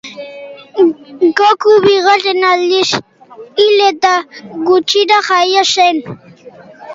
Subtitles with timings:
[1.41, 2.87] Goku bigarren aldiz
[3.65, 4.15] hil eta
[4.71, 6.03] gutxira jaio zen.